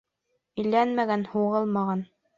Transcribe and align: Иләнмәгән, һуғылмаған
Иләнмәгән, 0.63 1.27
һуғылмаған 1.35 2.05